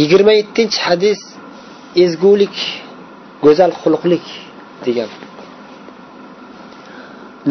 yigirma 0.00 0.32
yettinchi 0.40 0.78
hadis 0.88 1.20
ezgulik 2.04 2.56
go'zal 3.44 3.72
xulqlik 3.82 4.26
degan. 4.86 5.10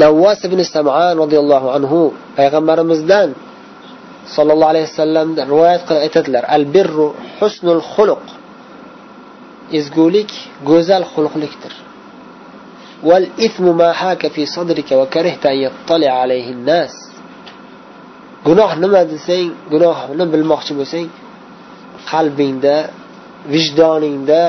Navvos 0.02 0.40
ibn 0.48 0.60
saman 0.74 1.14
roziyallohu 1.24 1.68
anhu 1.78 2.00
payg'ambarimizdan 2.38 3.30
sollallohu 4.36 4.72
alayhi 4.74 4.88
vasallamdan 4.92 5.46
rivoyat 5.54 5.82
qilib 5.88 6.02
aytadilar 6.06 6.44
al 6.56 6.64
birru 6.76 7.08
husnul 7.40 7.82
xuluq 7.94 8.26
ezgulik 9.80 10.32
go'zal 10.70 11.04
xulqlikdir. 11.14 11.74
Val 13.10 13.26
ismu 13.48 13.72
ma 13.82 13.90
haka 14.02 14.28
fi 14.36 14.42
sadrika 14.56 14.94
va 15.00 15.06
karihta 15.16 15.48
an 15.54 15.58
yattali 15.66 16.08
alayhi 16.22 16.54
nas 16.70 16.94
gunoh 18.48 18.72
nima 18.84 19.02
desang 19.14 19.48
gunohni 19.74 20.24
bilmoqchi 20.34 20.74
bo'lsang 20.80 21.08
qalbingda 22.12 22.76
vijdoningda 23.54 24.42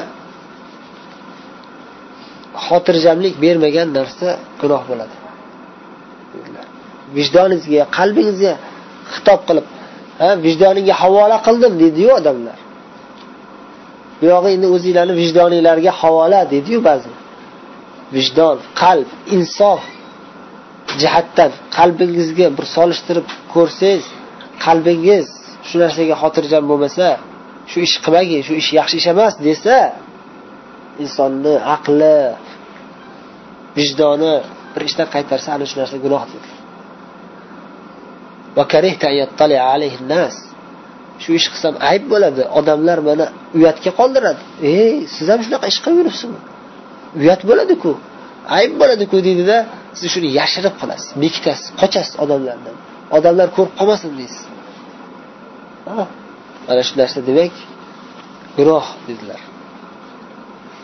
xotirjamlik 2.66 3.34
bermagan 3.45 3.88
narsa 3.98 4.28
gunoh 4.60 4.82
bo'ladi. 4.91 5.16
Vijdoningizga 7.16 7.82
qalbingizga 7.98 8.52
xitob 9.15 9.41
qilib 9.48 9.66
ha 10.20 10.28
vijdoningga 10.46 10.95
havola 11.02 11.37
qildim 11.46 11.73
deydiyu 11.82 12.10
odamlar. 12.20 12.59
Bu 14.18 14.24
yog'i 14.32 14.48
endi 14.56 14.66
o'zinglarni 14.74 15.15
vijdoninglarga 15.23 15.92
havola 16.01 16.40
deydiyu 16.52 16.80
ba'zi. 16.88 17.12
Vijdon 18.16 18.56
qalb 18.82 19.09
insof 19.37 19.82
jihatdan 21.01 21.51
qalbingizga 21.77 22.46
bir 22.56 22.66
solishtirib 22.77 23.27
ko'rsangiz 23.54 24.04
qalbingiz 24.65 25.27
shu 25.68 25.77
narsaga 25.82 26.15
xotirjam 26.23 26.65
bo'lmasa 26.70 27.06
shu 27.70 27.79
ish 27.87 27.97
qilmagin 28.05 28.41
shu 28.47 28.55
ish 28.62 28.70
yaxshi 28.79 28.97
ish 29.01 29.09
emas 29.15 29.34
desa 29.48 29.77
insonni 31.05 31.55
aqli 31.76 32.18
vijdoni 33.79 34.35
bir 34.73 34.82
ishdan 34.88 35.09
qaytarsa 35.15 35.49
ana 35.57 35.65
shu 35.71 35.76
narsa 35.80 35.96
gunohdir 36.04 36.45
shu 41.23 41.30
ish 41.38 41.48
qilsam 41.52 41.74
ayb 41.91 42.04
bo'ladi. 42.13 42.43
Odamlar 42.59 42.98
mani 43.09 43.26
uyatga 43.57 43.91
qoldiradi. 44.01 44.43
Ey 44.74 44.95
siz 45.15 45.26
ham 45.32 45.41
shunaqa 45.46 45.66
ish 45.73 45.80
qilib 45.85 45.98
yuribsizmi 46.01 46.41
uyat 47.21 47.43
bo'ladiku. 47.51 47.93
Ayb 48.59 48.73
bo'ladiku 48.80 49.16
deydida 49.26 49.57
siz 49.98 50.09
shuni 50.15 50.29
yashirib 50.41 50.74
qilasiz 50.80 51.09
bekitasiz 51.23 51.66
qochasiz 51.80 52.15
odamlardan. 52.24 52.76
Odamlar 53.16 53.48
ko'rib 53.57 53.74
qolmasin 53.79 54.10
deysiz. 54.21 54.43
Mana 56.71 56.82
shu 56.88 56.95
narsa 57.01 57.18
demak 57.29 57.54
gunoh 58.59 58.87
dedilar 59.09 59.40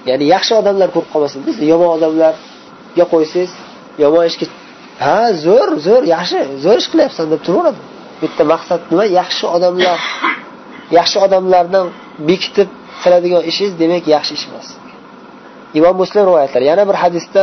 ya'ni 0.08 0.24
yaxshi 0.34 0.52
odamlar 0.60 0.88
ko'rib 0.94 1.10
qolmasin 1.14 1.38
deysiz 1.46 1.64
yomon 1.72 1.90
odamlarga 1.96 3.04
qo'ysangiz 3.12 3.52
yomon 4.02 4.24
ishga 4.30 4.46
ha 5.04 5.18
zo'r 5.44 5.70
zo'r 5.86 6.04
yaxshi 6.14 6.38
zo'r 6.64 6.78
ish 6.82 6.88
qilyapsan 6.92 7.26
deb 7.32 7.40
turaveradi. 7.46 7.80
Bitta 8.22 8.42
maqsad 8.52 8.80
nima? 8.90 9.04
Yaxshi 9.20 9.44
odamlar 9.56 9.98
yaxshi 10.98 11.18
odamlardan 11.26 11.86
bekitib 12.28 12.68
qiladigan 13.02 13.42
ishingiz 13.50 13.74
demak 13.82 14.04
yaxshi 14.14 14.32
ish 14.38 14.46
emas. 14.50 14.68
İmom 15.78 15.96
muslim 16.02 16.22
rivoyatlari 16.28 16.64
yana 16.72 16.84
bir 16.88 16.96
hadisda 17.02 17.40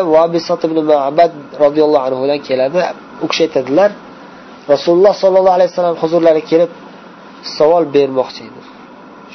ibn 0.67 0.77
mabad 0.91 1.31
roziyallohu 1.63 2.03
anhudan 2.07 2.39
keladi. 2.47 2.79
U 3.23 3.25
kishi 3.31 3.43
aytadilar 3.47 3.89
rasululloh 4.73 5.13
sollallohu 5.23 5.55
alayhi 5.57 5.69
vasallam 5.71 5.95
huzurlariga 6.03 6.45
kelib 6.51 6.71
savol 7.57 7.83
bermoqchi 7.95 8.41
edi. 8.49 8.61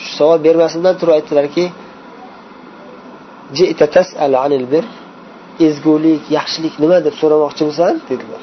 Shu 0.00 0.10
savol 0.18 0.38
bermasimdan 0.46 0.94
turib 1.00 1.14
aytdilarki 1.18 1.64
ezgulik 5.66 6.22
yaxshilik 6.36 6.74
nima 6.82 6.98
deb 7.06 7.14
so'ramoqchimisan? 7.20 7.94
dedilar. 8.10 8.42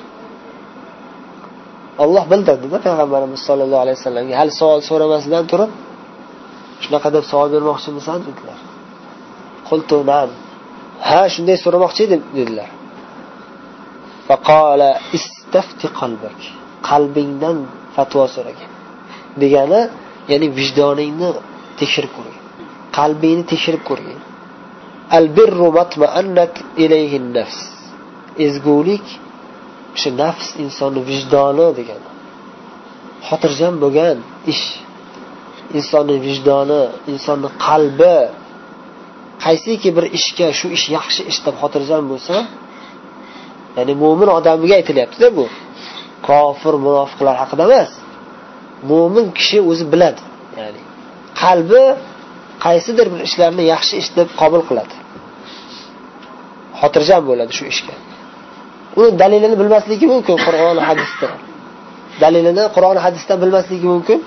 Olloh 2.03 2.25
bildirdida 2.31 2.77
payg'ambarimiz 2.85 3.41
sollallohu 3.47 3.81
alayhi 3.85 3.97
vasallamga 3.99 4.35
hali 4.41 4.51
savol 4.61 4.79
so'ramasidan 4.89 5.43
turib 5.51 5.71
shunaqa 6.83 7.09
deb 7.15 7.23
savol 7.31 7.49
bermoqchimisan? 7.55 8.19
dedilar. 8.27 8.59
Ha 11.07 11.21
shunday 11.33 11.57
so'ramoqchi 11.65 12.01
edim 12.07 12.21
dedilar. 12.37 12.69
Qalbingdan 16.89 17.57
fatvo 17.95 18.23
so'ragin. 18.35 18.69
Degani 19.43 19.81
ya'ni 20.31 20.47
vijdoningni 20.57 21.29
tekshirib 21.79 22.11
ko'rgin 22.17 22.41
qalbingni 22.97 23.43
tekshirib 23.51 23.83
ko'rgin 23.89 24.19
ezgulik 28.45 29.05
o'sha 29.95 30.09
nafs 30.21 30.47
insonni 30.63 31.01
vijdoni 31.09 31.67
degani. 31.79 32.07
Xotirjam 33.27 33.75
bo'lgan 33.83 34.17
ish. 34.51 34.65
Insonni 35.77 36.15
vijdoni 36.27 36.81
insonni 37.11 37.49
qalbi. 37.67 38.17
Qaysiki 39.43 39.89
bir 39.97 40.05
ishga 40.17 40.47
shu 40.59 40.67
ish 40.77 40.85
yaxshi 40.97 41.21
ish 41.31 41.39
deb 41.45 41.55
xotirjam 41.61 42.03
bo'lsa 42.11 42.35
ya'ni 43.77 43.93
mo'min 44.03 44.29
odamiga 44.37 44.73
aytilyaptida 44.79 45.27
bu. 45.37 45.45
Kofir 46.27 46.73
munofiqlar 46.85 47.35
haqida 47.41 47.63
emas. 47.69 47.91
Mo'min 48.89 49.25
kishi 49.37 49.57
o'zi 49.69 49.85
biladi. 49.93 50.21
Ya'ni 50.59 50.81
qalbi 51.41 51.83
qaysidir 52.65 53.05
bir 53.13 53.19
ishlarni 53.27 53.63
yaxshi 53.73 53.93
ish 54.01 54.09
deb 54.17 54.27
qabul 54.41 54.61
qiladi. 54.69 54.95
Xotirjam 56.79 57.21
bo'ladi 57.29 57.53
shu 57.57 57.65
ishga. 57.73 57.95
Uni 58.99 59.09
dalilini 59.21 59.55
bilmasligi 59.61 60.05
mumkin 60.13 60.35
qur'on 60.45 60.77
hadisda. 60.87 61.27
Dalilini 62.23 62.63
qur'on 62.75 62.97
hadisdan 63.05 63.37
bilmasligi 63.43 63.87
mumkin. 63.93 64.19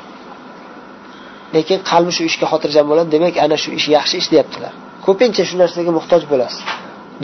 Lekin 1.54 1.78
qalbi 1.90 2.12
shu 2.16 2.22
ishga 2.30 2.46
xotirjam 2.52 2.86
bo'ladi. 2.90 3.08
Demak 3.14 3.34
ana 3.44 3.56
shu 3.62 3.70
ish 3.78 3.86
yaxshi 3.96 4.14
ish 4.22 4.28
deyaptilar. 4.32 4.72
Ko'pincha 5.06 5.42
shu 5.48 5.54
narsaga 5.62 5.90
muhtoj 5.98 6.22
bo'lasiz. 6.32 6.60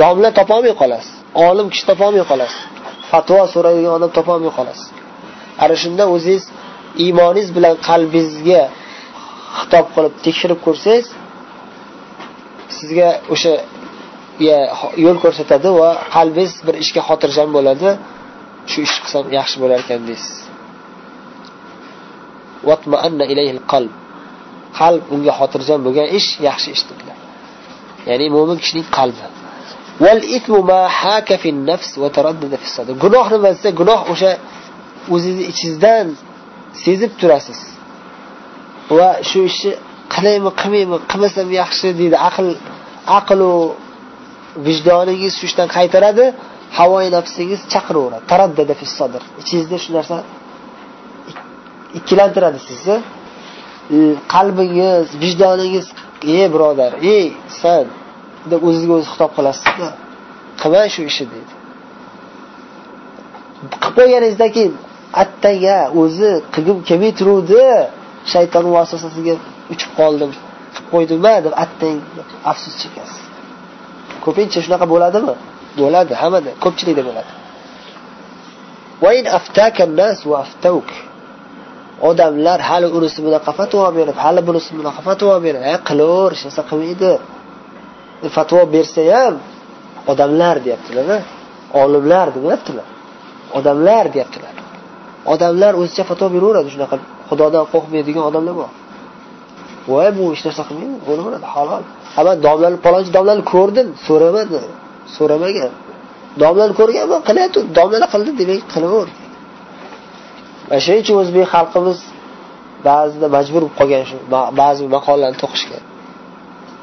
Domla 0.01 0.31
topolmay 0.39 0.75
qolasiz. 0.83 1.13
Olim 1.49 1.67
kishi 1.73 1.85
topolmay 1.91 2.25
qolasiz. 2.31 2.61
Fatvo 3.11 3.41
so'raydigan 3.55 3.93
odam 3.99 4.11
topolmay 4.19 4.53
qolasiz. 4.59 4.87
Ana 5.63 5.75
shunda 5.83 6.05
o'zingiz 6.15 6.45
iymoningiz 7.03 7.49
bilan 7.57 7.75
qalbingizga 7.89 8.63
xitob 9.59 9.87
qilib 9.95 10.15
tekshirib 10.25 10.61
ko'rsangiz 10.67 11.07
sizga 12.77 13.09
o'sha 13.35 13.53
yo'l 15.05 15.19
ko'rsatadi 15.25 15.69
va 15.81 15.91
qalbingiz 16.17 16.53
bir 16.67 16.75
ishga 16.85 17.03
xotirjam 17.09 17.49
bo'ladi. 17.57 17.89
Shu 18.71 18.79
ish 18.87 18.97
qilsam 19.03 19.25
yaxshi 19.39 19.57
bo'lar 19.63 19.79
ekan 19.85 20.01
deysiz. 20.09 20.35
Qalb. 24.81 25.03
Unga 25.15 25.33
xotirjam 25.41 25.81
bo'lgan 25.87 26.07
ish 26.19 26.29
yaxshi 26.49 26.69
ish 26.77 26.85
dedilar. 26.91 27.19
Ya'ni 28.09 28.27
mo'min 28.37 28.57
kishining 28.63 28.87
qalbi. 28.99 29.25
Gunoh 33.05 33.27
nima 33.35 33.49
desa 33.55 33.69
gunoh 33.81 34.01
o'sha 34.13 34.31
o'zingizni 35.15 35.45
ichingizdan 35.53 36.07
sezib 36.83 37.13
turasiz. 37.21 37.61
Va 38.97 39.09
shu 39.29 39.39
ishni 39.51 39.73
qilaymi 40.15 40.51
qilmaymi 40.61 40.97
qilmasam 41.11 41.49
yaxshi 41.61 41.89
deydi. 42.01 42.17
Aql 42.29 42.47
aqlu 43.19 43.51
vijdoningiz 44.67 45.33
shu 45.39 45.45
ishdan 45.51 45.69
qaytaradi 45.77 46.25
havoyi 46.79 47.09
nafsingiz 47.17 47.61
chaqiraveradi. 47.73 48.25
Taraddada 48.31 48.75
sadr. 48.99 49.23
Ichingizda 49.43 49.77
shu 49.85 49.91
narsa 49.97 50.17
ikkilantiradi 51.99 52.61
sizni. 52.69 52.97
Qalbingiz 54.35 55.07
vijdoningiz 55.25 55.87
ey 56.37 56.47
birodar 56.55 56.93
ey 57.15 57.27
san 57.61 57.85
deb 58.51 58.61
o'zizga 58.69 58.93
o'zi 58.99 59.09
xitob 59.13 59.31
qilasizda. 59.39 59.89
Qilmang 60.61 60.89
shu 60.95 61.03
ishni 61.11 61.27
deydi. 61.35 61.53
Qilib 63.83 63.95
qo'yganingizdan 63.99 64.51
keyin 64.57 64.75
attaya 65.23 65.79
o'zi 66.01 66.31
qilgim 66.55 66.79
kelmay 66.89 67.13
turuvdi 67.19 67.63
shayton 68.33 68.65
vasvasasiga 68.77 69.35
uchib 69.73 69.91
qoldim. 70.01 70.31
Qilib 70.75 70.87
qo'ydimma 70.93 71.35
deb 71.47 71.55
attang 71.65 71.99
afsus 72.51 72.75
chekasiz 72.83 73.25
ko'pincha 74.25 74.59
shunaqa 74.65 74.87
bo'ladimi? 74.93 75.35
Bo'ladi 75.81 76.13
hammada 76.23 76.51
ko'pchilikda 76.65 77.03
bo'ladi. 77.09 77.33
Odamlar 82.11 82.61
hali 82.69 82.87
unisi 82.99 83.19
bunaqa 83.27 83.51
fatvo 83.59 83.85
berib 83.99 84.17
hali 84.25 84.41
bunisi 84.49 84.71
bunaqa 84.79 85.01
fatvo 85.09 85.35
berib 85.45 85.63
e 85.73 85.75
qilaver 85.89 86.31
hech 86.35 86.43
narsa 86.47 86.63
qilmaydi 86.71 87.13
fatvo 88.37 88.61
bersa 88.75 89.03
ham 89.15 89.35
odamlar 90.13 90.57
deyaptilar 90.65 91.21
olimlar 91.83 92.27
demayaptilar 92.37 92.89
odamlar 93.59 94.05
deyaptilar. 94.15 94.55
Odamlar 95.33 95.73
o'zicha 95.81 96.05
fatvo 96.11 96.27
beraveradi 96.35 96.69
shunaqa 96.75 96.97
xudodan 97.29 97.65
qo'rqmaydigan 97.73 98.25
odamlar 98.31 98.55
bor. 98.61 98.71
Voy 99.91 100.09
bu 100.19 100.25
hech 100.33 100.43
narsa 100.47 100.63
qilmaydi 100.69 100.97
bo'laveradi 101.09 101.47
halol. 101.55 101.83
Ha 102.15 102.21
man 102.27 102.37
domlani 102.47 102.79
palonchi 102.87 103.11
domlani 103.17 103.43
ko'rdim 103.53 103.87
so'ramadi 104.07 104.59
so'ramagan. 105.17 105.73
Domlani 106.43 106.75
ko'rganman 106.81 107.21
qilyapti 107.29 107.59
domlani 107.79 108.07
qildi 108.13 108.31
demak 108.41 108.63
qilaver 108.75 109.09
mana 110.69 110.81
shuning 110.85 111.01
uchun 111.05 111.17
o'zbek 111.23 111.47
xalqimiz 111.55 111.99
ba'zida 112.89 113.27
majbur 113.37 113.63
bo'lib 113.63 113.75
qolgan 113.81 114.03
shu 114.11 114.17
ba'zi 114.61 114.83
maqollarni 114.97 115.39
to'qishga. 115.43 115.79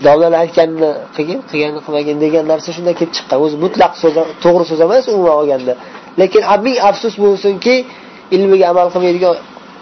Domlalar 0.06 0.40
aytganini 0.44 0.90
qilgin 1.16 1.40
qilganini 1.50 1.82
qilmagin 1.86 2.18
degan 2.26 2.44
narsa 2.52 2.70
shundan 2.76 2.96
kelib 3.00 3.14
chiqqan. 3.18 3.38
O'zi 3.46 3.56
mutlaq 3.66 3.92
so'z 4.02 4.16
to'g'ri 4.44 4.64
so'z 4.70 4.80
emas 4.88 5.06
umuman 5.14 5.36
olganda. 5.42 5.74
Lekin 6.22 6.44
ming 6.66 6.78
afsus 6.90 7.14
bo'lsinki 7.24 7.76
ilmiga 8.36 8.66
amal 8.74 8.88
qilmaydigan 8.94 9.36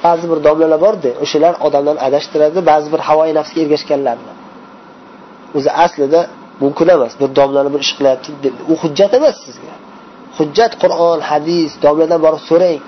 ba'zi 0.06 0.26
bir 0.32 0.40
domlalar 0.48 0.80
borda 0.86 1.10
o'shalar 1.24 1.54
odamlarni 1.68 2.02
adashtiradi 2.08 2.60
ba'zi 2.72 2.88
bir 2.94 3.02
havoyi 3.08 3.34
nafsga 3.40 3.60
ergashganlarni. 3.66 4.34
O'zi 5.58 5.70
aslida 5.86 6.20
mumkin 6.64 6.88
emas 6.96 7.14
bir 7.22 7.30
domlani 7.40 7.70
bir 7.74 7.82
ish 7.86 7.94
qilyapti 7.98 8.30
deb. 8.44 8.56
U 8.72 8.74
hujjat 8.82 9.12
emas 9.20 9.36
sizga. 9.46 9.74
Hujjat 10.38 10.74
qur'on 10.84 11.20
hadis 11.30 11.72
domladan 11.86 12.20
borib 12.26 12.42
so'rang. 12.50 12.80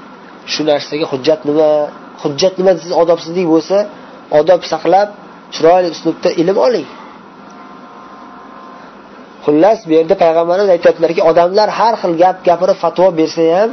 Shu 0.52 0.62
narsaga 0.70 1.06
hujjat 1.12 1.42
nima? 1.50 1.70
Hujjat 2.24 2.54
nima 2.60 2.72
siz 2.84 2.92
odobsizlik 3.02 3.48
bo'lsa 3.54 3.78
odob 4.40 4.62
saqlab 4.72 5.10
chiroyli 5.54 5.88
uslubda 5.96 6.30
ilm 6.42 6.58
oling. 6.68 6.88
Xullas 9.46 9.80
bu 9.88 9.92
yerda 9.98 10.16
payg'ambarimiz 10.24 10.70
aytyaptilarki 10.76 11.22
odamlar 11.30 11.70
har 11.80 11.94
xil 12.02 12.14
gap 12.24 12.38
gapirib 12.48 12.78
fatvo 12.84 13.08
bersa 13.20 13.44
ham 13.58 13.70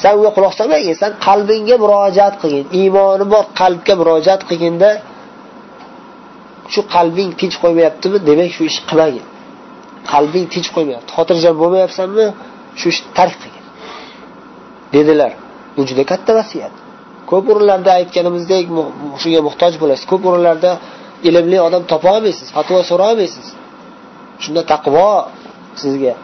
san 0.00 0.12
unga 0.18 0.30
quloq 0.36 0.52
solmagin 0.60 0.94
san 1.02 1.12
qalbingga 1.26 1.76
murojaat 1.82 2.34
qilgin 2.42 2.66
iymoni 2.80 3.24
bor 3.32 3.44
qalbga 3.60 3.94
murojaat 4.00 4.40
qilginda 4.48 4.90
shu 6.72 6.80
qalbing 6.94 7.30
tinch 7.40 7.56
qo'ymayaptimi 7.62 8.18
demak 8.28 8.50
shu 8.56 8.62
ishni 8.70 8.84
qilmagin. 8.90 9.24
Qalbing 10.12 10.46
tinch 10.54 10.68
qo'ymayapti 10.74 11.10
xotirjam 11.16 11.54
bo'lmayapsanmi 11.62 12.26
shu 12.80 12.86
ishni 12.92 13.08
tark 13.18 13.34
qilgin 13.42 13.64
dedilar. 14.94 15.32
Bu 15.76 15.80
juda 15.88 16.04
katta 16.12 16.32
vasiyat. 16.40 16.74
Ko'p 17.30 17.44
o'rinlarda 17.52 17.90
aytganimizdek 17.98 18.64
shunga 19.22 19.40
muhtoj 19.48 19.72
bo'lasiz. 19.82 20.04
Ko'p 20.12 20.22
o'rinlarda 20.30 20.70
ilmli 21.28 21.58
odam 21.66 21.82
topa 21.92 22.08
olmaysiz 22.16 22.46
fatvo 22.56 22.78
so'ra 22.90 23.04
olmaysiz. 23.12 23.46
Shunda 24.42 24.62
taqvo 24.72 25.08
sizga 25.82 26.14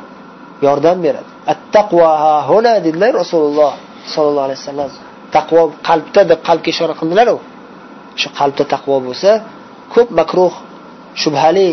yordam 0.67 0.99
beradi. 1.05 1.31
Attaqvo 1.53 2.05
huna 2.51 2.75
dedilar 2.87 3.12
rasululloh 3.23 3.73
sollallohu 4.12 4.47
alayhi 4.49 4.61
vasallam. 4.62 4.91
Taqvo 5.37 5.62
qalbda 5.89 6.21
deb 6.31 6.41
qalbga 6.49 6.69
ishora 6.75 6.95
qildilaru. 7.01 7.37
Shu 8.21 8.29
qalbda 8.39 8.65
taqvo 8.75 8.97
bo'lsa 9.07 9.31
ko'p 9.95 10.09
makruh 10.21 10.55
shubhali 11.23 11.69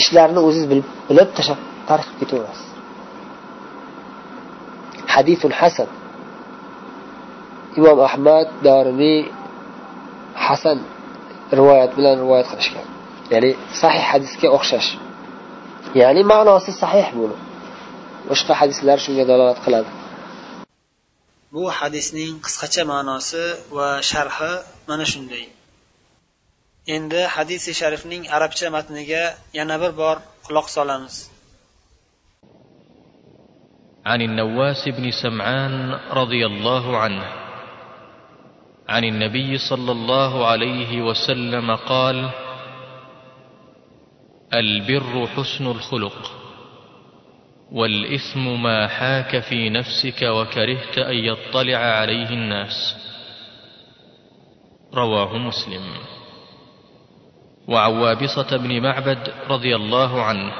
ishlarni 0.00 0.40
o'ziz 0.48 0.64
bilib 0.70 0.86
bilib 1.08 1.28
tashlab 1.36 1.60
tark 1.88 2.04
qilib 2.06 2.18
ketaverasiz. 2.20 2.68
Hadisul 5.14 5.54
hasan 5.60 5.88
imom 7.78 7.98
ahmad 8.08 8.46
dorimiy 8.66 9.20
hasan 10.46 10.78
rivoyat 11.58 11.90
bilan 11.98 12.16
rivoyat 12.22 12.46
qilishgan. 12.52 12.86
Ya'ni 13.32 13.50
sahih 13.82 14.04
hadisga 14.10 14.48
o'xshash. 14.56 14.88
Ya'ni 16.00 16.22
ma'nosi 16.32 16.70
sahih 16.82 17.06
bo'lib. 17.18 17.40
boshqa 18.29 18.53
hadislar 18.59 18.97
shunga 19.05 19.23
dalolat 19.31 19.59
qiladi 19.65 19.91
bu 21.53 21.63
hadisning 21.79 22.33
qisqacha 22.45 22.83
ma'nosi 22.93 23.43
va 23.77 23.89
sharhi 24.11 24.53
mana 24.89 25.05
shunday 25.13 25.45
endi 26.95 27.21
hadisi 27.35 27.71
sharifning 27.79 28.23
arabcha 28.35 28.67
matniga 28.75 29.23
yana 29.59 29.75
bir 29.81 29.91
bor 30.01 30.17
quloq 30.45 30.67
solamiz 30.77 31.15
عن 34.11 34.21
النواس 34.21 34.87
بن 34.97 35.11
سمعان 35.11 35.75
رضي 36.21 36.45
الله 36.45 36.97
عنه 36.97 37.25
عن 38.89 39.03
النبي 39.03 39.57
صلى 39.57 39.91
الله 39.91 40.47
عليه 40.47 41.01
وسلم 41.01 41.75
قال 41.75 42.29
البر 44.53 45.27
حسن 45.27 45.65
الخلق 45.67 46.40
والإثم 47.72 48.62
ما 48.62 48.88
حاك 48.88 49.38
في 49.40 49.70
نفسك 49.70 50.22
وكرهت 50.22 50.98
أن 50.98 51.14
يطلع 51.14 51.78
عليه 51.78 52.28
الناس. 52.28 52.96
رواه 54.94 55.38
مسلم. 55.38 55.82
وعن 57.68 57.92
وابصه 57.92 58.56
بن 58.56 58.82
معبد 58.82 59.34
رضي 59.48 59.76
الله 59.76 60.22
عنه 60.22 60.52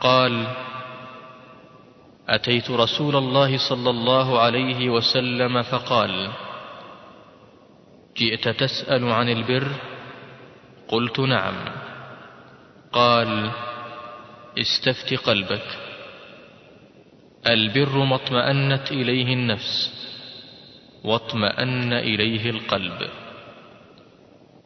قال 0.00 0.46
أتيت 2.28 2.70
رسول 2.70 3.16
الله 3.16 3.68
صلى 3.68 3.90
الله 3.90 4.40
عليه 4.40 4.88
وسلم 4.88 5.62
فقال 5.62 6.30
جئت 8.16 8.48
تسأل 8.48 9.12
عن 9.12 9.28
البر؟ 9.28 9.68
قلت 10.88 11.20
نعم. 11.20 11.54
قال 12.92 13.50
استفت 14.58 15.14
قلبك. 15.14 15.93
البر 17.46 18.04
ما 18.04 18.14
اطمأنت 18.14 18.92
إليه 18.92 19.32
النفس 19.32 19.92
واطمأن 21.04 21.92
إليه 21.92 22.50
القلب. 22.50 23.08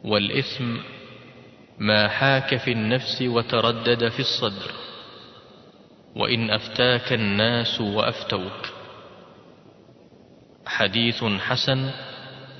والإثم 0.03 0.77
ما 1.79 2.07
حاك 2.07 2.57
في 2.57 2.71
النفس 2.71 3.21
وتردد 3.21 4.09
في 4.09 4.19
الصدر 4.19 4.71
وإن 6.15 6.49
أفتاك 6.49 7.13
الناس 7.13 7.81
وأفتوك. 7.81 8.69
حديث 10.65 11.23
حسن 11.23 11.91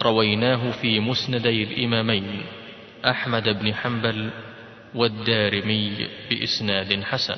رويناه 0.01 0.71
في 0.71 0.99
مسندي 0.99 1.63
الإمامين 1.63 2.41
أحمد 3.05 3.49
بن 3.49 3.73
حنبل 3.73 4.29
والدارمي 4.95 6.07
بإسناد 6.29 7.03
حسن. 7.03 7.37